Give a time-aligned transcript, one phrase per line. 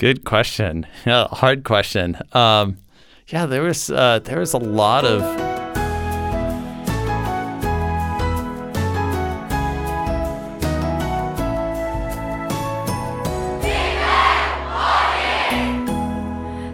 [0.00, 0.86] Good question.
[1.06, 2.16] Yeah, hard question.
[2.34, 2.76] Um,
[3.32, 5.22] yeah, there was uh, there was a lot of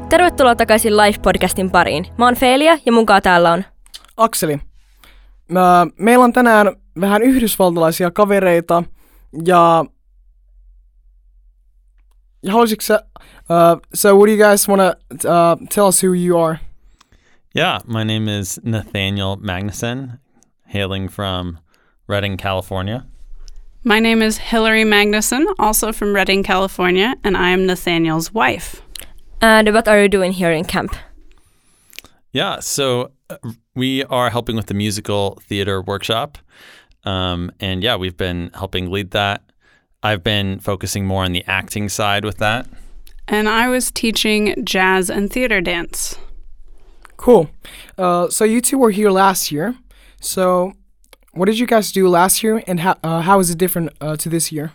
[0.09, 2.07] Tervetuloa takaisin Live-podcastin pariin.
[2.18, 3.64] Mä oon Felia ja munkaan täällä on
[4.16, 4.59] Akseli.
[5.48, 8.82] Mä, meillä on tänään vähän yhdysvaltalaisia kavereita
[9.46, 9.84] ja,
[12.43, 13.04] ja haluaisitko sä,
[13.52, 16.60] uh, so what do you guys want to uh, tell us who you are?
[17.52, 20.18] Yeah, my name is Nathaniel Magnuson,
[20.68, 21.58] hailing from
[22.07, 23.07] Redding, California.
[23.84, 28.80] My name is Hilary Magnuson, also from Redding, California, and I am Nathaniel's wife.
[29.43, 30.96] And what are you doing here in camp?
[32.32, 33.36] Yeah, so uh,
[33.74, 36.38] we are helping with the musical theater workshop.
[37.05, 39.42] Um, and yeah, we've been helping lead that.
[40.02, 42.66] I've been focusing more on the acting side with that.
[43.28, 46.17] And I was teaching jazz and theater dance.
[47.16, 47.50] Cool.
[47.96, 49.77] Uh, so you two were here last year.
[50.20, 50.72] So
[51.33, 54.16] what did you guys do last year and how, uh, how is it different uh,
[54.16, 54.72] to this year?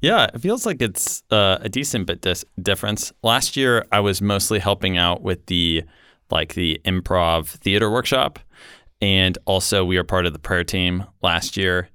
[0.00, 3.10] Yeah, it feels like it's uh, a decent bit dis- difference.
[3.22, 5.84] Last year, I was mostly helping out with the
[6.30, 8.38] like the improv theater workshop,
[9.00, 11.88] and also we were part of the prayer team last year,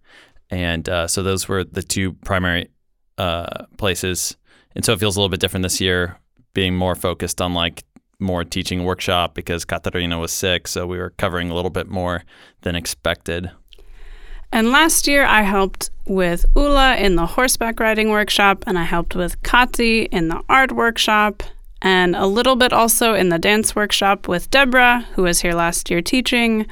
[0.49, 2.69] and uh, so those were the two primary
[3.19, 4.35] uh, places.
[4.75, 6.17] And so it feels a little bit different this year,
[6.53, 7.83] being more focused on like
[8.19, 12.23] more teaching workshop because Katarina was sick, so we were covering a little bit more
[12.61, 13.51] than expected.
[14.51, 19.15] And last year, I helped with Ula in the horseback riding workshop, and I helped
[19.15, 21.43] with Kati in the art workshop,
[21.81, 25.89] and a little bit also in the dance workshop with Deborah, who was here last
[25.89, 26.65] year teaching.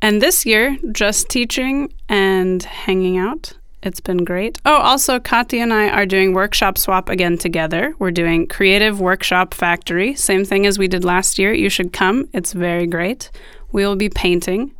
[0.00, 3.52] And this year, just teaching and hanging out.
[3.82, 4.58] It's been great.
[4.66, 7.94] Oh, also, Kati and I are doing Workshop Swap again together.
[7.98, 11.52] We're doing Creative Workshop Factory, same thing as we did last year.
[11.54, 13.30] You should come, it's very great.
[13.72, 14.74] We will be painting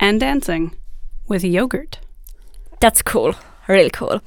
[0.00, 0.74] and dancing
[1.28, 2.00] with yogurt.
[2.80, 3.34] That's cool.
[3.68, 4.20] Really cool.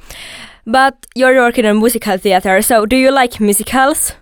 [0.66, 4.14] But you're working on musical theater, so do you like musicals?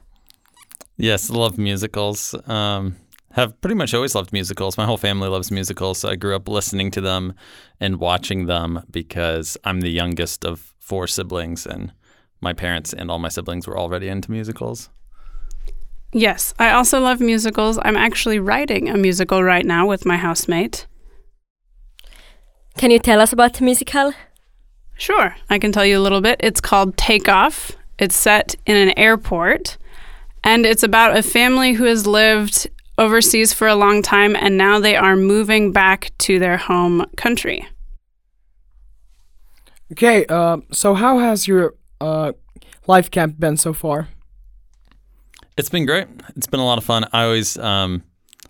[0.97, 2.33] Yes, I love musicals.
[2.47, 2.95] Um,
[3.33, 4.77] have pretty much always loved musicals.
[4.77, 5.99] My whole family loves musicals.
[5.99, 7.33] So I grew up listening to them
[7.79, 11.93] and watching them because I'm the youngest of four siblings, and
[12.41, 14.89] my parents and all my siblings were already into musicals.
[16.11, 17.79] Yes, I also love musicals.
[17.83, 20.85] I'm actually writing a musical right now with my housemate.
[22.77, 24.13] Can you tell us about the musical?
[24.97, 26.37] Sure, I can tell you a little bit.
[26.41, 27.71] It's called Take Off.
[27.97, 29.77] It's set in an airport,
[30.43, 32.67] and it's about a family who has lived
[33.01, 37.67] overseas for a long time and now they are moving back to their home country.
[39.91, 42.31] Okay, uh, so how has your uh,
[42.87, 44.07] life camp been so far?
[45.57, 46.07] It's been great.
[46.35, 47.05] It's been a lot of fun.
[47.11, 48.03] I always, um,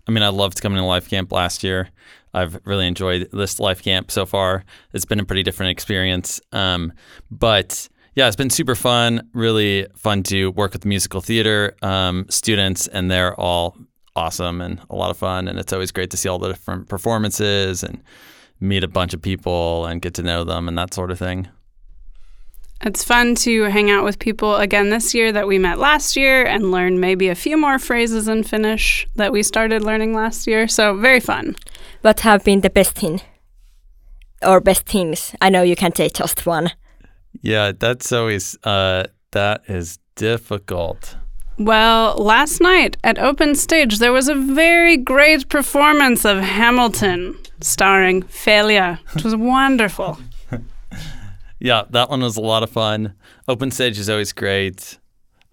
[0.08, 1.90] I mean, I loved coming to life camp last year.
[2.34, 4.66] I've really enjoyed this life camp so far.
[4.94, 6.42] It's been a pretty different experience.
[6.52, 6.94] Um,
[7.32, 9.30] but yeah, it's been super fun.
[9.34, 13.78] Really fun to work with musical theater um, students, and they're all
[14.16, 15.48] awesome and a lot of fun.
[15.48, 18.02] And it's always great to see all the different performances and
[18.60, 21.48] meet a bunch of people and get to know them and that sort of thing.
[22.84, 26.44] It's fun to hang out with people again this year that we met last year
[26.44, 30.68] and learn maybe a few more phrases in Finnish that we started learning last year.
[30.68, 31.56] So, very fun.
[32.02, 33.22] What have been the best thing?
[34.42, 35.36] Or best things?
[35.40, 36.72] I know you can say just one.
[37.44, 41.18] Yeah, that's always, uh, that is difficult.
[41.62, 48.24] Well, last night at Open Stage, there was a very great performance of Hamilton starring
[48.24, 48.98] Feelia.
[49.16, 50.18] It was wonderful.
[51.60, 53.14] yeah, that one was a lot of fun.
[53.48, 54.98] Open Stage is always great.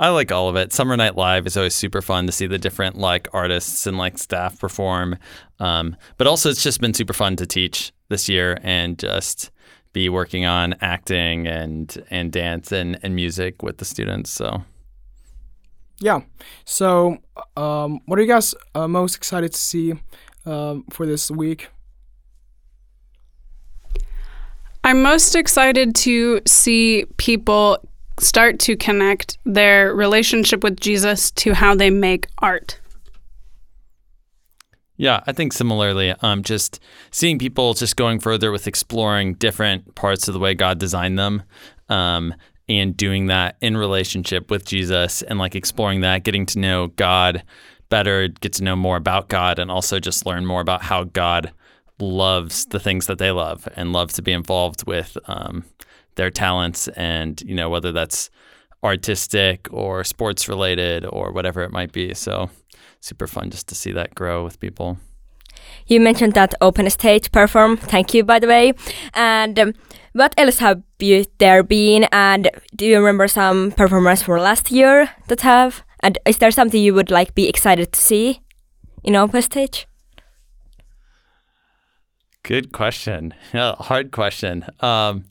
[0.00, 0.72] I like all of it.
[0.72, 4.16] Summer Night Live is always super fun to see the different like artists and like
[4.16, 5.18] staff perform.
[5.60, 9.50] Um, but also, it's just been super fun to teach this year and just
[9.92, 14.30] be working on acting and and dance and, and music with the students.
[14.30, 14.64] So
[16.00, 16.20] yeah.
[16.64, 17.18] So,
[17.56, 19.94] um, what are you guys uh, most excited to see
[20.46, 21.68] um, for this week?
[24.84, 27.78] I'm most excited to see people
[28.20, 32.80] start to connect their relationship with Jesus to how they make art.
[34.96, 36.80] Yeah, I think similarly, um, just
[37.12, 41.44] seeing people just going further with exploring different parts of the way God designed them,
[41.88, 42.34] um,
[42.68, 47.42] and doing that in relationship with Jesus and like exploring that, getting to know God
[47.88, 51.52] better, get to know more about God, and also just learn more about how God
[51.98, 55.64] loves the things that they love and loves to be involved with um,
[56.14, 58.30] their talents and you know whether that's
[58.84, 62.14] artistic or sports related or whatever it might be.
[62.14, 62.50] So
[63.00, 64.98] super fun just to see that grow with people.
[65.86, 67.76] You mentioned that open stage perform.
[67.76, 68.74] Thank you, by the way.
[69.14, 69.74] And um,
[70.18, 72.04] what else have you there been?
[72.10, 75.84] And do you remember some performers from last year that have?
[76.00, 78.40] And is there something you would like be excited to see
[79.04, 79.86] in open stage?
[82.42, 83.34] Good question.
[83.54, 84.64] Yeah, hard question.
[84.80, 85.24] Um,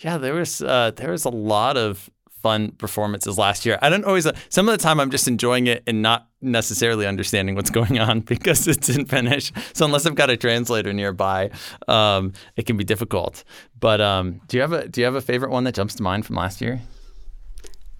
[0.00, 2.10] yeah, there was uh, there was a lot of
[2.42, 3.78] fun performances last year.
[3.80, 4.26] I don't always.
[4.48, 8.20] Some of the time, I'm just enjoying it and not necessarily understanding what's going on
[8.20, 9.52] because it's in Finnish.
[9.72, 11.50] So unless I've got a translator nearby,
[11.88, 13.44] um, it can be difficult.
[13.78, 16.02] But um, do you have a do you have a favorite one that jumps to
[16.02, 16.80] mind from last year?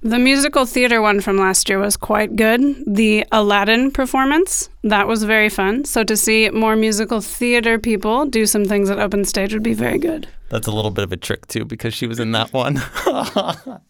[0.05, 2.61] The musical theater one from last year was quite good.
[2.89, 5.85] The Aladdin performance, that was very fun.
[5.85, 9.75] So to see more musical theater people do some things at open stage would be
[9.75, 10.27] very good.
[10.49, 12.83] That's a little bit of a trick too because she was in that one.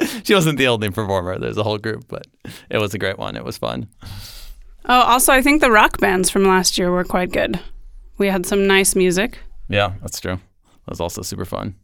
[0.24, 1.38] she wasn't the only performer.
[1.38, 2.26] There's a whole group, but
[2.70, 3.36] it was a great one.
[3.36, 3.88] It was fun.
[4.86, 7.60] Oh, also, I think the rock bands from last year were quite good.
[8.18, 9.38] We had some nice music.
[9.68, 10.36] Yeah, that's true.
[10.36, 11.74] That was also super fun.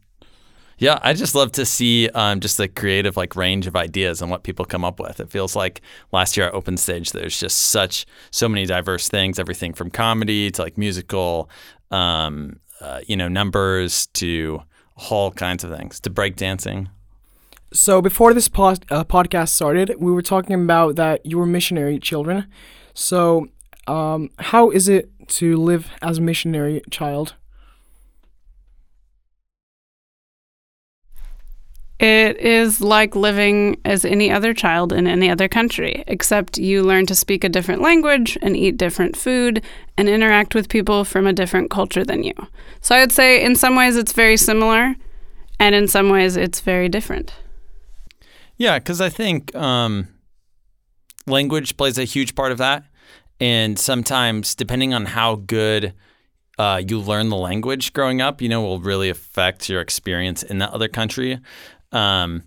[0.79, 4.29] Yeah, I just love to see um, just the creative like range of ideas and
[4.29, 5.19] what people come up with.
[5.19, 5.81] It feels like
[6.11, 10.51] last year at Open Stage, there's just such so many diverse things, everything from comedy
[10.51, 11.49] to like musical,
[11.89, 14.61] um, uh, you know, numbers to
[15.09, 16.89] all kinds of things to breakdancing.
[17.73, 21.99] So before this pod, uh, podcast started, we were talking about that you were missionary
[21.99, 22.47] children.
[22.93, 23.47] So
[23.87, 27.35] um, how is it to live as a missionary child?
[31.99, 37.07] It is like living as any other child in any other country, except you learn
[37.07, 39.63] to speak a different language and eat different food
[39.97, 42.33] and interact with people from a different culture than you.
[42.81, 44.95] So I would say in some ways it's very similar,
[45.59, 47.33] and in some ways it's very different.
[48.57, 50.07] Yeah, because I think um,
[51.27, 52.85] language plays a huge part of that.
[53.39, 55.93] And sometimes, depending on how good
[56.57, 60.57] uh, you learn the language growing up, you know, will really affect your experience in
[60.57, 61.39] that other country.
[61.91, 62.43] Um,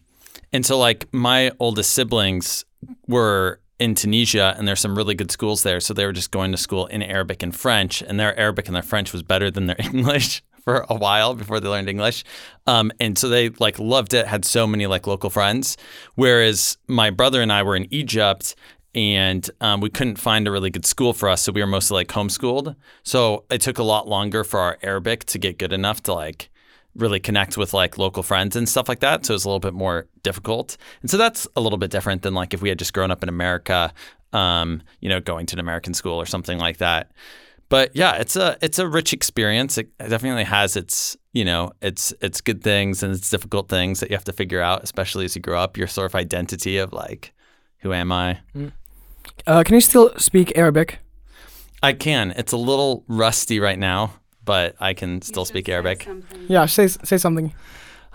[0.53, 2.65] and so, like, my oldest siblings
[3.07, 5.79] were in Tunisia, and there's some really good schools there.
[5.79, 8.75] So they were just going to school in Arabic and French, and their Arabic and
[8.75, 12.25] their French was better than their English for a while before they learned English.
[12.67, 15.77] Um, and so they like loved it, had so many like local friends.
[16.15, 18.55] Whereas my brother and I were in Egypt
[18.95, 21.43] and um, we couldn't find a really good school for us.
[21.43, 22.75] So we were mostly like homeschooled.
[23.03, 26.51] So it took a lot longer for our Arabic to get good enough to like
[26.97, 29.25] really connect with like local friends and stuff like that.
[29.25, 30.77] So it's a little bit more difficult.
[31.03, 33.23] And so that's a little bit different than like if we had just grown up
[33.23, 33.93] in America,
[34.33, 37.13] um, you know, going to an American school or something like that
[37.70, 39.78] but yeah, it's a it's a rich experience.
[39.78, 44.10] It definitely has its you know its its good things and its difficult things that
[44.10, 45.78] you have to figure out, especially as you grow up.
[45.78, 47.34] Your sort of identity of like,
[47.80, 48.40] who am I?
[48.56, 48.72] Mm.
[49.48, 51.00] Uh, can you still speak Arabic?
[51.82, 52.32] I can.
[52.32, 54.14] It's a little rusty right now,
[54.44, 56.08] but I can still speak Arabic.
[56.48, 57.54] Yeah, say say something.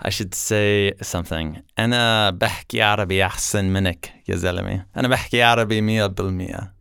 [0.03, 1.61] I should say something.
[1.79, 4.85] أنا بحكي عربي أحسن منك يا زلمة.
[4.97, 6.73] أنا بحكي عربي مية بالمية.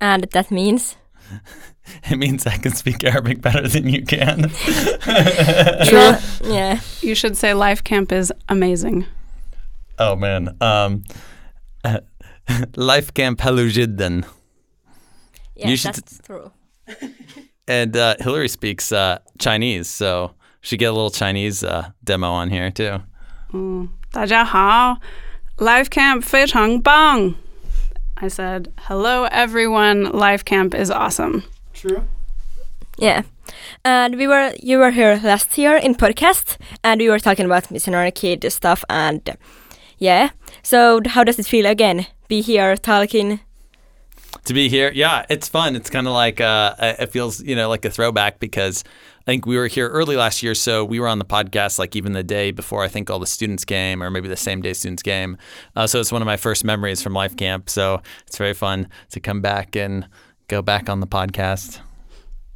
[0.00, 0.96] And that means?
[2.09, 4.49] It means I can speak Arabic better than you can.
[5.85, 6.15] True.
[6.43, 6.79] yeah.
[7.01, 9.05] You should say life camp is amazing.
[9.99, 10.55] Oh man.
[10.61, 11.03] Um,
[11.83, 11.99] uh,
[12.75, 14.25] life camp halujiddan.
[15.55, 16.51] Yeah, you should, that's true.
[17.67, 22.49] and uh, Hilary speaks uh, Chinese, so she get a little Chinese uh, demo on
[22.49, 22.99] here too.
[23.53, 23.87] Mm.
[23.87, 24.97] 嗯，大家好
[25.57, 26.23] ，Life Camp
[28.15, 30.11] I said, "Hello, everyone.
[30.11, 31.43] Life Camp is awesome."
[31.83, 32.05] True.
[32.97, 33.23] Yeah.
[33.83, 37.69] And we were you were here last year in podcast and we were talking about
[37.69, 39.35] missionary kid stuff and
[39.97, 40.29] yeah.
[40.61, 42.07] So how does it feel again?
[42.29, 43.41] Be here talking
[44.45, 44.93] to be here.
[44.95, 45.75] Yeah, it's fun.
[45.75, 48.85] It's kind of like uh, it feels you know like a throwback because
[49.19, 51.97] I think we were here early last year, so we were on the podcast like
[51.97, 54.71] even the day before I think all the students came, or maybe the same day
[54.71, 55.37] students came.
[55.75, 57.69] Uh, so it's one of my first memories from Life Camp.
[57.69, 60.07] So it's very fun to come back and
[60.47, 61.79] go back on the podcast.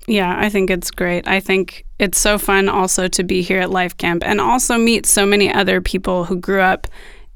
[0.08, 1.28] Yeah, I think it's great.
[1.28, 5.06] I think it's so fun also to be here at Life Camp and also meet
[5.06, 6.88] so many other people who grew up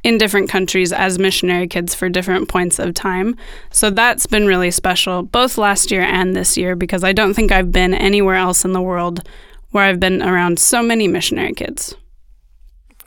[0.04, 3.36] in different countries as missionary kids for different points of time.
[3.72, 7.52] So that's been really special, both last year and this year, because I don't think
[7.52, 9.28] I've been anywhere else in the world
[9.72, 11.96] where I've been around so many missionary kids.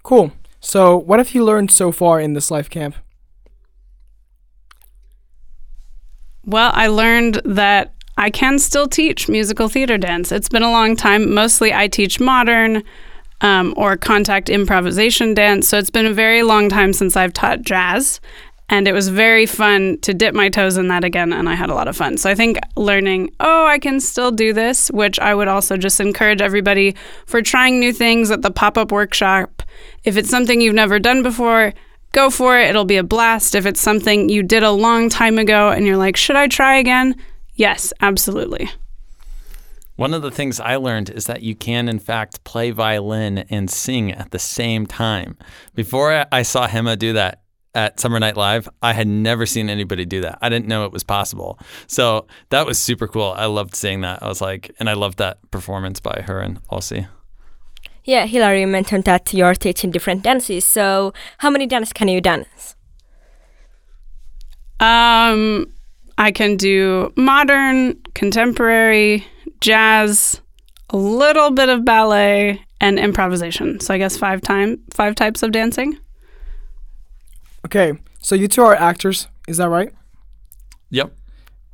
[0.02, 0.32] Cool.
[0.60, 2.94] So, what have you learned so far in this life camp?
[6.46, 10.30] Well, I learned that I can still teach musical theater dance.
[10.30, 11.34] It's been a long time.
[11.34, 12.82] Mostly I teach modern
[13.40, 15.68] um, or contact improvisation dance.
[15.68, 18.20] So it's been a very long time since I've taught jazz.
[18.70, 21.68] And it was very fun to dip my toes in that again, and I had
[21.68, 22.16] a lot of fun.
[22.16, 26.00] So I think learning, oh, I can still do this, which I would also just
[26.00, 26.94] encourage everybody
[27.26, 29.62] for trying new things at the pop up workshop.
[30.04, 31.74] If it's something you've never done before,
[32.14, 32.70] go for it.
[32.70, 33.54] It'll be a blast.
[33.54, 36.78] If it's something you did a long time ago and you're like, should I try
[36.78, 37.16] again?
[37.54, 38.70] Yes, absolutely.
[39.96, 43.70] One of the things I learned is that you can, in fact, play violin and
[43.70, 45.36] sing at the same time.
[45.74, 47.42] Before I saw Hema do that
[47.76, 50.38] at Summer Night Live, I had never seen anybody do that.
[50.40, 51.60] I didn't know it was possible.
[51.86, 53.34] So that was super cool.
[53.36, 54.22] I loved seeing that.
[54.22, 57.06] I was like, and I loved that performance by her and Aussie.
[58.04, 60.64] Yeah, Hilary mentioned that you're teaching different dances.
[60.64, 62.76] So how many dances can you dance?
[64.78, 65.72] Um,
[66.18, 69.26] I can do modern, contemporary,
[69.60, 70.40] jazz,
[70.90, 73.80] a little bit of ballet, and improvisation.
[73.80, 75.98] So I guess five time five types of dancing.
[77.64, 79.90] Okay, so you two are actors, is that right?
[80.90, 81.14] Yep.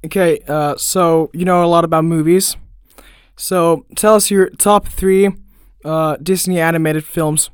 [0.07, 2.57] Okay, uh, so you know a lot about movies.
[3.37, 5.31] So tell us your top three
[5.85, 7.51] uh, Disney animated films.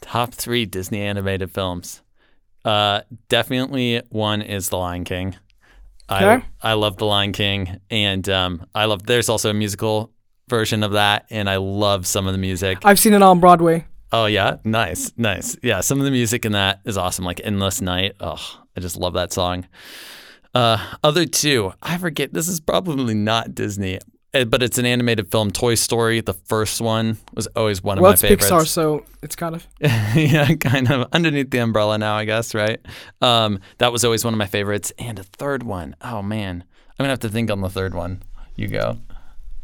[0.00, 2.02] Top three Disney animated films.
[2.64, 5.36] Uh, definitely one is The Lion King.
[6.08, 6.46] I Okay.
[6.62, 9.04] I love The Lion King, and um, I love.
[9.06, 10.10] There's also a musical
[10.48, 12.78] version of that, and I love some of the music.
[12.84, 13.86] I've seen it on Broadway.
[14.12, 15.56] Oh yeah, nice, nice.
[15.62, 17.24] Yeah, some of the music in that is awesome.
[17.24, 19.68] Like "Endless Night." Oh, I just love that song.
[20.52, 22.32] Uh, other two, I forget.
[22.34, 24.00] This is probably not Disney,
[24.32, 25.50] but it's an animated film.
[25.50, 28.50] Toy Story, the first one, was always one of well, my it's favorites.
[28.50, 29.66] Pixar, so it's kind of.
[29.80, 32.80] yeah, kind of underneath the umbrella now, I guess, right?
[33.20, 34.92] Um, that was always one of my favorites.
[34.98, 35.96] And a third one.
[36.00, 38.22] Oh man, I'm gonna have to think on the third one.
[38.56, 38.98] You go.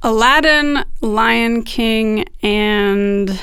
[0.02, 3.40] Aladdin, Lion King, and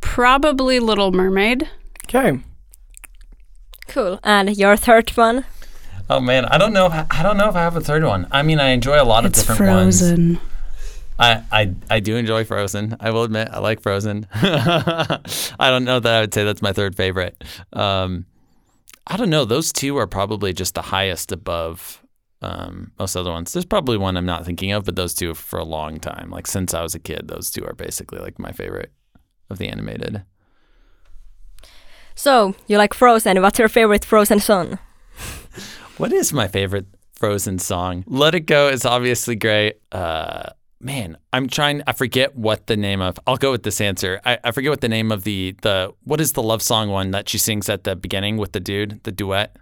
[0.00, 1.68] probably Little Mermaid.
[2.04, 2.40] Okay.
[3.88, 4.18] Cool.
[4.22, 5.44] And your third one?
[6.10, 6.86] Oh man, I don't know.
[6.88, 8.26] I don't know if I have a third one.
[8.30, 10.00] I mean, I enjoy a lot of It's different ones.
[10.00, 10.40] Frozen.
[11.18, 12.96] I, I I do enjoy Frozen.
[13.00, 14.26] I will admit I like Frozen.
[14.34, 15.20] I
[15.58, 17.42] don't know that I would say that's my third favorite.
[17.72, 18.26] Um,
[19.06, 19.44] I don't know.
[19.44, 22.02] Those two are probably just the highest above
[22.42, 23.52] um, most other ones.
[23.52, 26.46] There's probably one I'm not thinking of, but those two for a long time, like
[26.46, 28.92] since I was a kid, those two are basically like my favorite
[29.48, 30.24] of the animated.
[32.14, 33.40] So, you like Frozen.
[33.40, 34.78] What's your favorite Frozen song?
[35.96, 38.04] What is my favorite Frozen song?
[38.06, 39.76] Let It Go is obviously great.
[39.92, 41.82] Uh, man, I'm trying.
[41.86, 43.18] I forget what the name of.
[43.26, 44.20] I'll go with this answer.
[44.24, 47.12] I, I forget what the name of the the what is the love song one
[47.12, 49.56] that she sings at the beginning with the dude, the duet.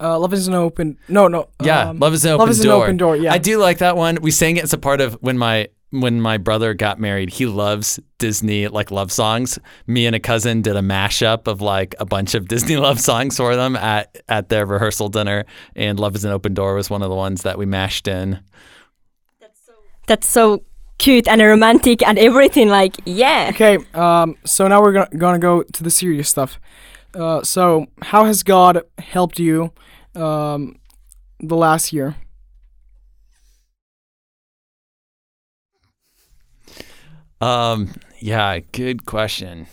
[0.00, 0.98] Uh, Love is an open.
[1.08, 1.48] No, no.
[1.62, 2.84] Yeah, um, love is an open Love is an door.
[2.84, 3.16] open door.
[3.16, 3.32] Yeah.
[3.32, 4.18] I do like that one.
[4.20, 7.30] We sang it as a part of when my when my brother got married.
[7.30, 9.58] He loves Disney like love songs.
[9.86, 13.36] Me and a cousin did a mashup of like a bunch of Disney love songs
[13.36, 15.44] for them at at their rehearsal dinner.
[15.76, 18.40] And "Love Is an Open Door" was one of the ones that we mashed in.
[20.06, 20.64] That's so
[20.98, 22.68] cute and romantic and everything.
[22.68, 23.50] Like, yeah.
[23.52, 23.78] Okay.
[23.94, 24.36] Um.
[24.44, 26.58] So now we're gonna, gonna go to the serious stuff.
[27.14, 27.42] Uh.
[27.42, 29.72] So how has God helped you,
[30.14, 30.76] um,
[31.38, 32.16] the last year?
[37.42, 39.66] Um, yeah, good question.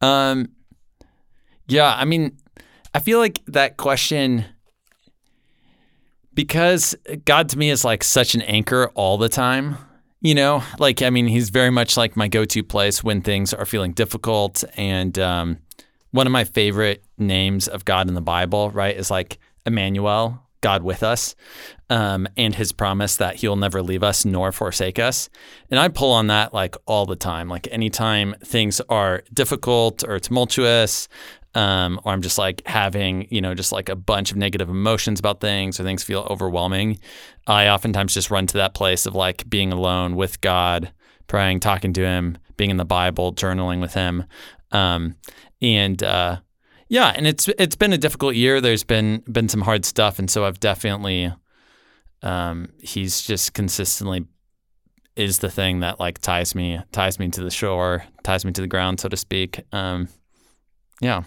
[0.00, 0.50] Um,
[1.66, 2.38] yeah, I mean,
[2.94, 4.44] I feel like that question
[6.34, 9.76] because God to me is like such an anchor all the time.
[10.20, 13.66] You know, like I mean, he's very much like my go-to place when things are
[13.66, 14.62] feeling difficult.
[14.76, 15.58] And um,
[16.12, 20.82] one of my favorite names of God in the Bible, right, is like Emmanuel, God
[20.82, 21.34] with us,
[21.90, 25.28] um, and His promise that He'll never leave us nor forsake us.
[25.70, 27.48] And I pull on that like all the time.
[27.48, 31.08] Like anytime things are difficult or tumultuous,
[31.54, 35.20] um, or I'm just like having, you know, just like a bunch of negative emotions
[35.20, 36.98] about things or things feel overwhelming,
[37.46, 40.92] I oftentimes just run to that place of like being alone with God,
[41.26, 44.24] praying, talking to Him, being in the Bible, journaling with Him.
[44.70, 45.16] Um,
[45.60, 46.40] and uh,
[46.92, 48.60] yeah, and it's it's been a difficult year.
[48.60, 51.32] There's been been some hard stuff, and so I've definitely,
[52.20, 54.26] um, he's just consistently
[55.16, 58.60] is the thing that like ties me ties me to the shore, ties me to
[58.60, 59.64] the ground, so to speak.
[59.72, 60.08] Um,
[61.00, 61.22] yeah.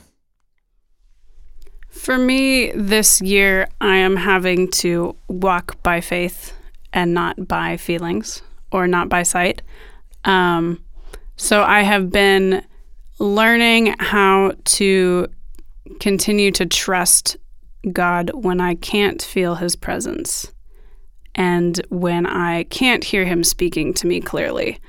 [1.89, 6.53] For me, this year, I am having to walk by faith
[6.93, 9.63] and not by feelings or not by sight.
[10.25, 10.83] Um,
[11.37, 12.63] so I have been
[13.17, 15.27] learning how to
[15.99, 17.37] continue to trust
[17.91, 20.51] God when I can't feel his presence.
[21.35, 24.79] and when I can't hear Him speaking to me clearly,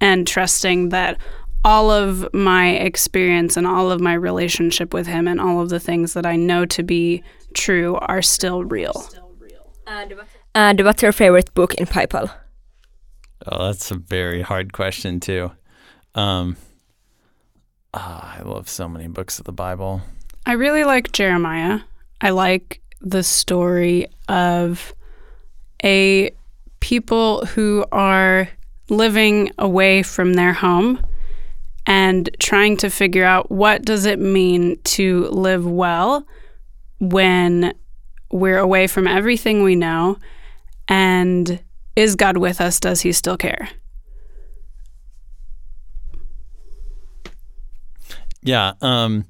[0.00, 1.18] and trusting that
[1.62, 5.78] all of my experience and all of my relationship with Him and all of the
[5.78, 9.08] things that I know to be true are still real.
[10.54, 12.30] And what's your favorite book in Bible?
[13.46, 15.52] Oh, that's a very hard question too.
[16.14, 16.56] Um,
[17.92, 20.00] ah, I love so many books of the Bible.
[20.46, 21.80] I really like Jeremiah.
[22.20, 24.94] I like the story of
[25.82, 26.30] a
[26.80, 28.48] people who are
[28.88, 31.04] living away from their home
[31.86, 36.26] and trying to figure out what does it mean to live well
[36.98, 37.72] when
[38.30, 40.18] we're away from everything we know
[40.88, 41.60] and
[41.96, 43.68] is God with us does he still care
[48.42, 49.26] Yeah, um,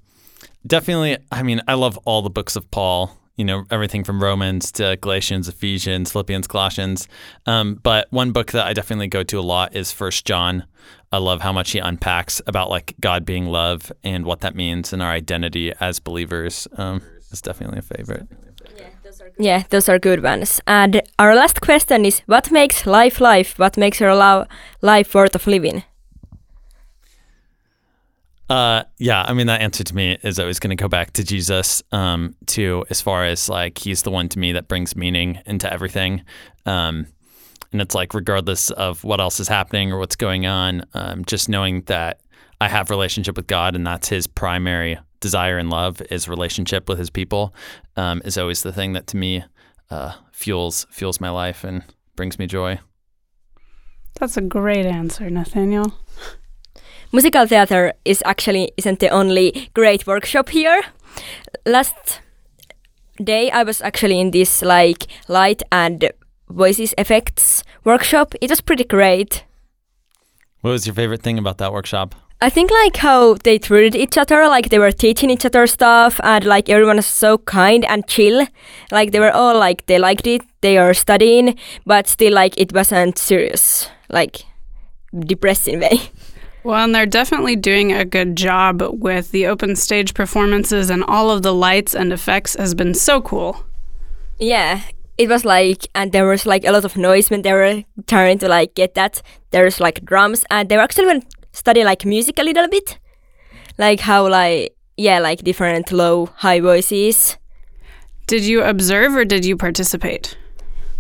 [0.67, 1.19] definitely.
[1.31, 3.17] I mean, I love all the books of Paul.
[3.37, 7.09] You know, everything from Romans to Galatians, Ephesians, Philippians, Colossians.
[7.47, 10.65] Um, but one book that I definitely go to a lot is First John.
[11.11, 14.93] I love how much he unpacks about like God being love and what that means
[14.93, 16.69] and our identity as believers.
[16.77, 17.01] Um,
[17.31, 18.29] it's definitely a favorite.
[19.39, 20.61] Yeah, those are good ones.
[20.67, 23.59] And our last question is what makes life life?
[23.59, 24.15] What makes your
[24.83, 25.83] life worth of living?
[28.51, 31.25] Uh, yeah, I mean that answer to me is always going to go back to
[31.25, 31.85] Jesus.
[31.93, 35.73] Um, to as far as like he's the one to me that brings meaning into
[35.73, 36.25] everything.
[36.67, 37.07] Um,
[37.71, 41.49] and it's like regardless of what else is happening or what's going on, um, just
[41.49, 42.23] knowing that
[42.61, 46.99] I have relationship with God and that's His primary desire and love is relationship with
[46.99, 47.55] His people,
[47.97, 49.45] um, is always the thing that to me
[49.91, 51.85] uh, fuels fuels my life and
[52.17, 52.81] brings me joy.
[54.19, 55.95] that's a great answer Nathaniel
[57.13, 60.83] Musical theater is actually isn't the only great workshop here.
[61.67, 62.21] Last
[63.23, 66.13] day I was actually in this like light and
[66.49, 68.35] voices effects workshop.
[68.41, 69.45] It was pretty great.
[70.61, 72.15] What was your favorite thing about that workshop?
[72.43, 76.21] I think like how they treated each other, like they were teaching each other stuff,
[76.23, 78.47] and like everyone was so kind and chill.
[78.91, 82.73] Like they were all like they liked it, they are studying, but still like it
[82.73, 84.45] wasn't serious, like
[85.13, 86.01] depressing way.
[86.63, 91.31] Well, and they're definitely doing a good job with the open stage performances, and all
[91.31, 93.65] of the lights and effects has been so cool.
[94.39, 94.83] Yeah,
[95.17, 98.39] it was like, and there was like a lot of noise when they were trying
[98.39, 99.23] to like get that.
[99.51, 102.99] There's like drums, and they were actually going to study like music a little bit,
[103.79, 107.39] like how like yeah, like different low high voices.
[108.27, 110.37] Did you observe or did you participate?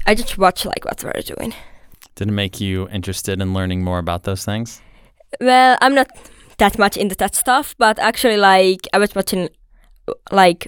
[0.06, 1.54] I just watched like what they were doing.
[2.14, 4.80] Did it make you interested in learning more about those things?
[5.40, 6.08] Well, I'm not
[6.58, 9.48] that much into that stuff, but actually, like I was watching
[10.32, 10.66] like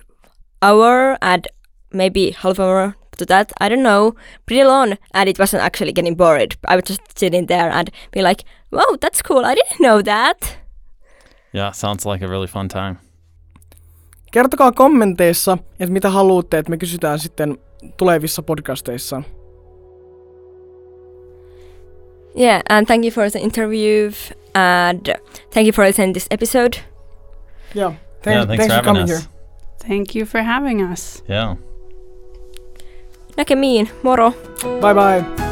[0.60, 1.48] hour and
[1.92, 3.52] maybe half hour to that.
[3.60, 4.14] I don't know,
[4.46, 6.56] pretty long, and it wasn't actually getting bored.
[6.68, 9.44] I was just sitting there and be like, "Wow, that's cool!
[9.44, 10.58] I didn't know that."
[11.52, 12.96] Yeah, sounds like a really fun time.
[14.32, 17.58] Kertokaa kommenteissa, että mitä haluatte, että me kysytään sitten
[17.96, 19.22] tulevissa podcasteissa.
[22.34, 24.12] Yeah, and thank you for the interview,
[24.54, 25.16] and
[25.50, 26.78] thank you for listening to this episode.
[27.74, 27.94] Yeah.
[28.24, 29.10] yeah, thanks, for, having coming us.
[29.10, 29.20] here.
[29.80, 31.22] Thank you for having us.
[31.28, 31.56] Yeah.
[33.36, 34.34] Näkemiin, moro!
[34.80, 35.51] Bye bye.